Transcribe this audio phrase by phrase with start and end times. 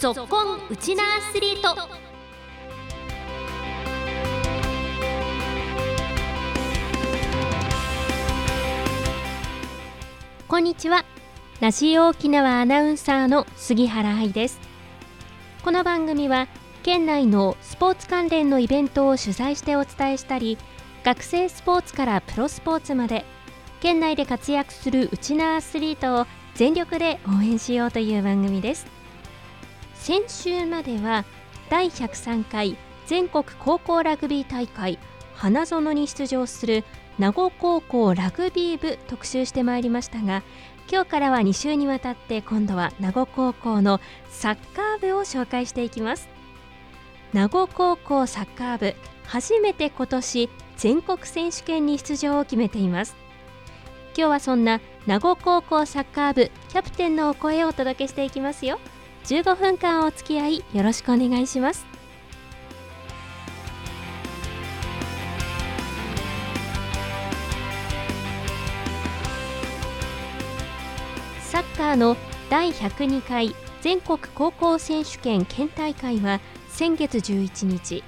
[0.00, 1.76] ぞっこんウチナアスリート。
[10.48, 11.04] こんにちは。
[11.60, 14.58] ラジオ沖縄アナウンサーの杉原愛です。
[15.62, 16.48] この番組は
[16.82, 20.56] 県内のスポーツ関連のイベントを取材してお伝えしたり
[21.04, 23.26] 学生スポーツからプロスポーツまで
[23.80, 28.99] 県内で活躍するウチナアスリートを全力で応援しようという番組です。
[30.00, 31.26] 先週までは
[31.68, 34.98] 第103回全国高校ラグビー大会
[35.34, 36.84] 花園に出場する
[37.18, 40.42] 名護高校ラグビー部特集してまいりましたが
[40.90, 46.28] 今日からは2週にわたって今度は名護高校のサッカー部を紹介していきます。
[47.32, 53.14] 名護高校サッカー部初めて今年全国選手権に出場を決めています。
[54.16, 58.80] 今日はそんな名護高校サッカー部キャプテンのお声をお届けしていきますよ。
[59.24, 61.86] 15分間お付き合いよろしくお願いします。
[71.50, 72.16] サッカーの
[72.48, 78.04] 第102回全国高校選手権県大会は先月11日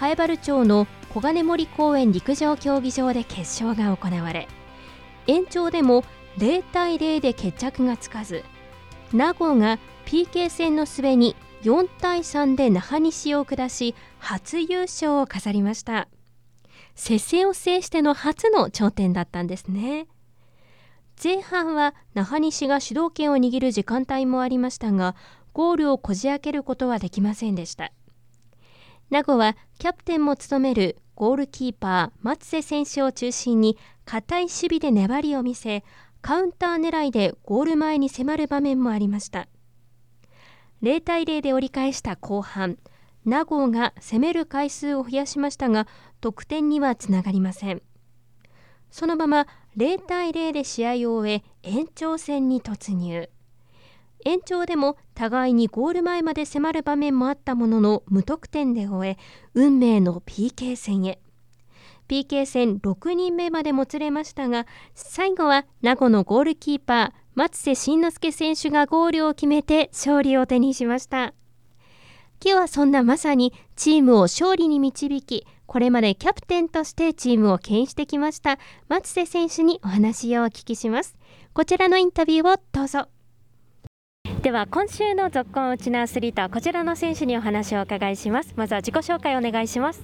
[0.00, 4.48] 南原町の小金森公園陸上競技場で決勝が行われ
[5.26, 6.04] 延長でも
[6.38, 8.44] 0対0で決着がつかず
[9.12, 9.78] 名護が
[10.10, 16.08] PK 戦の末に4対3で那覇西を下し初優勝を飾りました。
[16.96, 20.08] 接戦を制しての初の頂点だったんですね。
[21.22, 25.14] 前半は那覇西が主導権を握る時間帯もありましたが
[25.52, 27.92] ゴールをこじ開けることはできませんでした。
[29.10, 35.84] 名護はキャプテンも務めるゴールキーパー松瀬選手を中心に堅い守備で粘りを見せ
[36.20, 39.46] カウンター狙いでゴール前に迫る場面もありました。
[40.82, 42.78] 0対0で折り返した後半
[43.24, 45.86] 名護が攻める回数を増やしましたが
[46.20, 47.82] 得点にはつながりません。
[48.90, 49.46] そのまま
[49.76, 53.28] 0対0で試合を終え延長戦に突入。
[54.24, 59.18] 延長でも互いにゴール前まで迫る場面もあったものの無得点で終え
[59.54, 61.20] 運命の PK 戦へ。
[62.08, 71.34] PK 戦6人目までもつれましたが最後は名護のゴールキーパー松瀬慎之介選手がゴールを決めて勝利を手にしました。
[72.42, 78.58] 今日はそんなまさにチームを勝利に導きこれまでキャプテンとしてチームを牽引してきました
[78.88, 81.16] 松瀬選手にお話をお聞きします。
[81.52, 83.08] こちらのインタビューをどうぞ。
[84.42, 88.54] では今週の続行ウチナアスリートはこちらの選手にお話をお伺いします。
[88.56, 90.02] まずは自己紹介お願いします。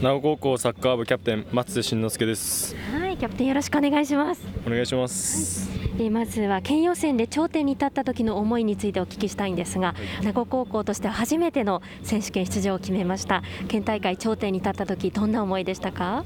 [0.00, 2.76] 名護高校サッカー部キャプテン松瀬慎之介です。
[2.92, 4.40] はいキャプテンよろしくお願いします。
[4.64, 13.42] お願いします、えまずは県予選で頂点に立った時の思いについてお聞きしたいんですが、名護高校としては初めての選手権出場を決めました。
[13.66, 16.24] 県大会頂点に立った時どんな思いでしたか？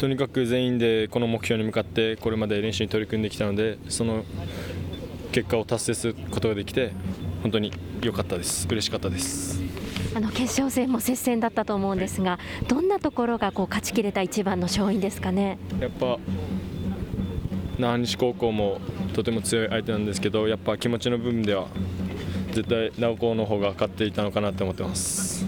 [0.00, 4.24] とにかく全員でこの目標に向かってこれまで練習に取り組んできたのでその
[5.30, 6.90] 結果を達成することができて
[7.44, 7.72] 本当に
[8.02, 8.66] 良かったです。
[8.66, 9.59] 嬉しかったです
[10.14, 12.38] あの決勝戦も接戦だったと思うんですが、
[12.68, 15.58] どんなところがこう勝ちきれた一番の勝因ですかね？
[15.80, 16.18] やっぱ
[17.78, 18.80] 那覇西高校も
[19.14, 21.68] とても強い相手なんですけどやっぱ気持ちの部分では
[22.52, 25.46] 絶対名護高の方が勝っていたのかなって思ってます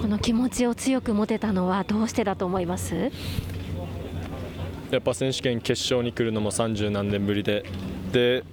[0.00, 3.10] この気持ちを強く持てたのはどうしてだと思います？
[4.90, 7.64] やっぱ選手権決勝に来るのも30何年ぶりで
[8.12, 8.44] で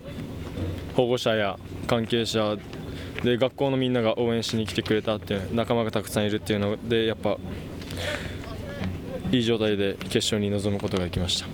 [0.95, 2.57] 保護者や関係者
[3.23, 7.37] で学校のみんなが応援しに来てくれたっていう仲間がたくさんいるっていうのでやっぱ
[9.31, 11.47] いい状態で決勝に臨むことができました。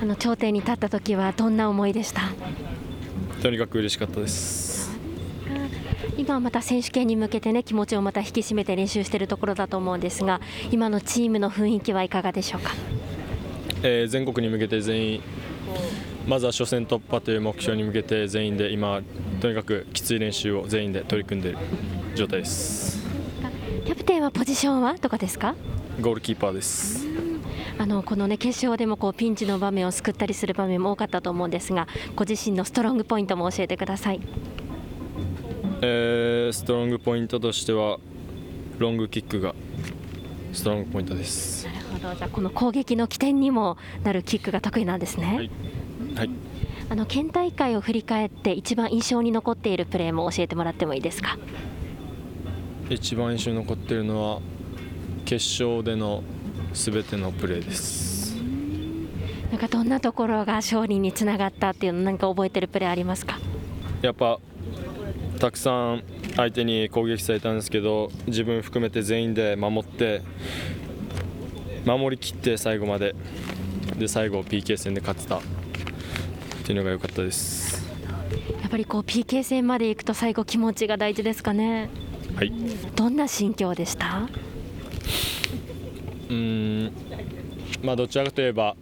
[0.00, 2.22] あの頂点に立った時はどんな思いでした？
[3.42, 4.72] とにかく嬉しかったです。
[6.18, 12.72] 今はまた選手権に向けてね気持ちをまた引き締めて練習しているところだと思うんですが今のチームの雰囲気はいかがでしょうか、
[13.82, 15.22] えー全国に向けて全員
[16.26, 19.02] まずは初戦突破という目標に向けて全員で今
[19.40, 21.58] とにかくきつい練習を全員で取り組んでいる
[22.14, 23.02] 状態です。
[23.84, 25.56] キャプテンはポジションはどこですか？
[26.00, 27.06] ゴールキーパーです。
[27.78, 34.20] あのこのね決勝でもこうピンチの場面を救ったりする場面も多かったと思うんですがご自身のストロングポイントも教えてください。
[35.80, 37.98] えーストロングポイントとしては
[38.78, 39.54] ロングキックが
[40.52, 41.66] ストロングポイントです。
[41.66, 42.14] なるほど。
[42.14, 45.50] じゃあこの攻撃の起点にもなるキックが得意なんですね、はい
[46.16, 46.30] はい。
[46.90, 51.38] あの県大会を振り返って一番印象に残っているプレーも教えてもらってもいいですか？
[52.90, 54.40] 一番印象に残っているのは
[55.24, 56.22] 決勝での
[56.74, 58.36] すべてのプレーです。
[59.50, 63.38] なんかどんなところが勝利につながったっていうのなんか覚えてるプレーありますか？
[64.02, 64.38] やっぱ
[65.38, 66.02] たくさん
[66.36, 70.22] 相手に攻撃されたんですけど自分含めて全員で守って
[71.84, 73.14] 守りきって最後まで
[73.98, 75.40] で最後 PK 戦で勝てた
[76.72, 77.86] っていうのが良かったです。
[78.62, 81.90] やっぱりこう PK 戦まで行くと最後気持ちが大事ですかね。
[82.34, 82.52] はい。
[82.96, 84.26] どんな心境でした？
[86.30, 86.92] うん。
[87.82, 88.74] まあどちらかといえば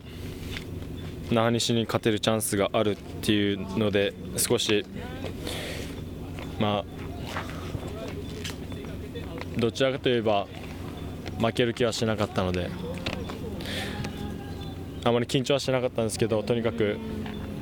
[1.32, 4.86] 那覇西に勝てるチャンスがあるっていうので少し
[6.60, 6.84] まあ
[9.58, 10.46] どちらかといえば
[11.40, 12.70] 負ける気はしなかったので
[15.02, 16.96] あまり緊張はしなかったんですけどとにかく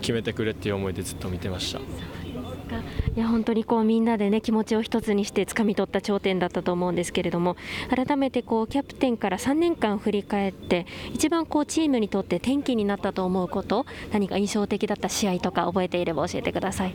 [0.08, 1.80] 決めてくれっていう思いでずっと見てました。
[1.80, 7.56] いや本当にこうみんなでね気持ちを一つにして掴み取った頂点だったと思うんですけれども
[7.94, 16.94] 改めてこうキャプテンから3年間振り返って一番こうチームにとって転機になったと思うこと何か印象的だった試合とか覚えていれば教えてください。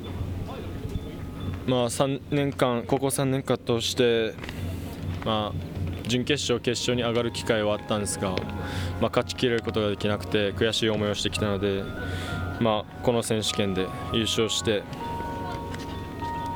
[1.67, 4.33] まあ3年間ここ3年間として
[5.25, 5.73] まあ
[6.07, 11.83] 準決勝、決勝に上がる機会はあったんですが、まあ、勝ちきれることができなくて悔しい思いをしてきたので、
[12.63, 14.83] まあ、この選手権で優勝して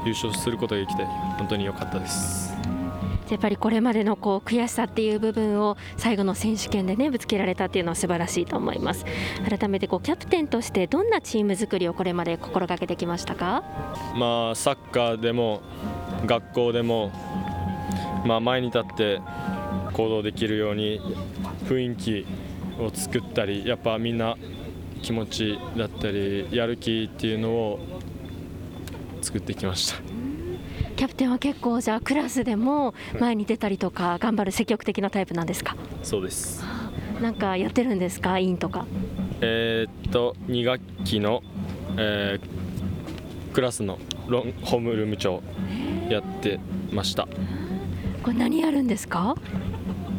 [0.06, 2.56] 優勝することができて本当に良かったです。
[3.30, 9.04] やっぱりこれまでのこう悔しさっていう部分を最後の選手権でねぶつけられたっていうのは素晴らしいと思います
[9.50, 13.66] 改めてこうキャプテンとしてどんなチーム作りをこれまで心がけてきましたか？
[14.16, 15.62] まあ、サッカーでも
[16.26, 17.12] 学校でも、
[18.26, 19.20] まあ、前に立って
[19.92, 21.02] 行動できるように
[21.66, 22.26] 雰囲気
[22.80, 24.38] を作ったりやっぱみんな
[25.02, 27.80] 気持ちだったりやる気っていうのを
[29.22, 30.00] 作ってきました。
[30.96, 35.76] キャプテンは結構じゃあクラスでも前に出たりとか頑張る積極的なタイプなんですか？
[36.04, 36.64] そうです。
[37.22, 38.40] なんかやってるんですか？
[38.40, 38.86] 委員とか。
[39.42, 41.44] えーっと2学期の、
[41.98, 42.58] えー
[43.54, 43.98] クラスの
[44.28, 45.42] ロンホームルーム長
[46.10, 46.60] やって
[46.92, 47.28] ました。
[48.24, 49.36] これ何やるんですか？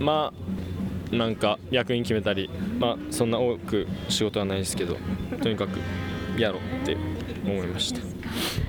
[0.01, 0.58] まあ
[1.11, 4.97] なんか役員決めたりまあそんな多く仕事はないですけど
[5.43, 5.79] とにかく
[6.41, 6.97] やろうって
[7.45, 8.01] 思いました。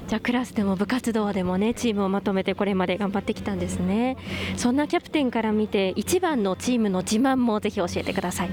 [0.07, 4.17] じゃあクラスでも部活動でもねチームをまとめてこれまで頑張ってきたんですね。
[4.57, 8.49] そんなキャプテンから見て一番のチームの自慢もぜひ教えてください。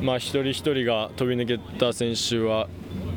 [0.00, 2.68] まあ一人一人が飛び抜けた選手は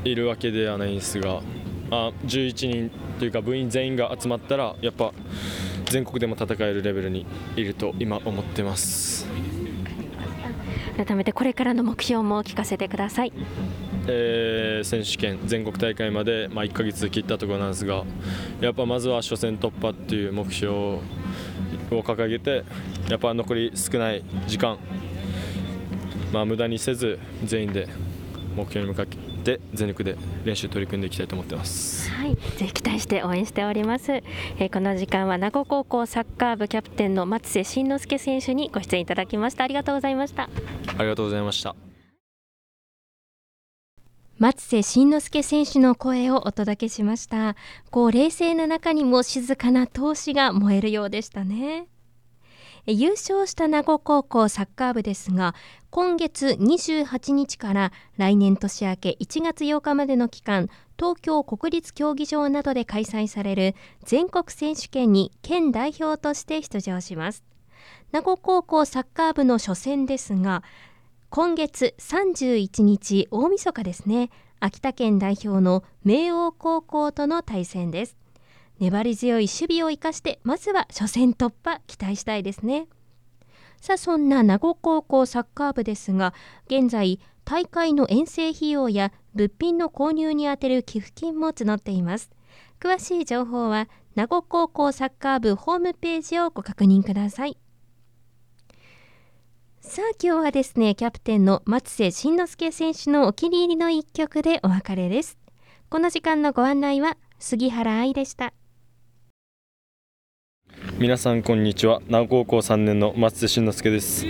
[0.03, 1.41] いるわけではないんですが、
[1.89, 5.13] まあ、11人というか部員全員が集まったらやっぱ
[5.89, 7.25] 全国でも戦えるレベルに
[7.55, 9.27] いると今思ってます。
[11.05, 13.31] 改めてこれからの目標も聞かせてください
[14.07, 18.03] えー選手権全国大会まで、まあ、1ヶ月切ったところなんですが
[18.59, 21.01] やっぱまずは初戦突破っていう目標を
[21.89, 22.65] 掲げて
[23.09, 24.77] やっぱ残り少ない時間、
[26.33, 27.87] まあ、無駄にせず全員で
[28.57, 29.28] 目標に向かって
[29.73, 32.11] 全力で練習取り組んでいきたいと思ってます。
[32.11, 39.63] はい、ぜひ期待して応援しております、えーこの時間は名護高校サッカー部キャプテンの松瀬慎之介選手にご出演いただきました。
[39.63, 40.49] ありがとうございました。
[40.97, 41.75] ありがとうございました。
[44.37, 47.57] 松瀬慎之介選手の声をお届けしました。
[47.91, 51.87] こう冷静な中にも静かな闘志が燃えるようでしたね。
[51.87, 51.98] え
[52.91, 55.53] 優勝した名護高校サッカー部ですが
[55.91, 67.43] 今月28日から来年年明け1月8日までの期間東京国立競技場などで開催される全国選手権に県代表として出場します。
[68.11, 70.63] 名護高校サッカー部の初戦ですが
[71.29, 78.17] 今月31日大晦日ですね秋田県代表の明桜高校との対戦です。
[78.79, 82.87] 粘り強い守備を生かしてまずは初戦突破期待したいですね。
[83.81, 86.33] さあそんな名護高校サッカー部ですが
[86.67, 92.29] 現在大会の遠征費用や物品の購入に充てる寄付金も募っています。
[92.79, 97.57] 詳しい情報は名護高校サッカー部ホームページをご確認ください。
[99.81, 105.37] さあ今日はですねキャプテンの松瀬慎之介選手のお気に入りの一曲でお別れです。
[105.89, 108.53] この時間のご案内は杉原愛でした。
[110.99, 112.01] 皆さんこんにちは。
[112.09, 114.25] 名護高校3年の松瀬慎之介です。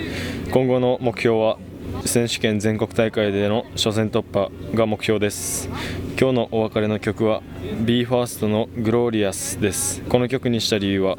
[0.52, 1.58] 今後の目標は
[2.04, 5.68] 選手権全国大会での初戦突破が目標です。
[6.16, 7.42] 今日のお別れの曲は
[7.84, 10.00] BE:FIRST の「グローリアス」です。
[10.02, 11.18] この曲にした理由は、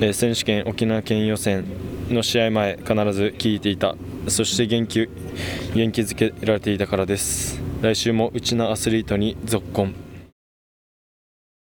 [0.00, 1.66] え選手権沖縄県予選
[2.10, 3.94] の試合前必ず聴いていた。
[4.26, 5.08] そして元気
[5.72, 7.62] 元気づけられていたからです。
[7.80, 9.94] 来週もうちのアスリートに続婚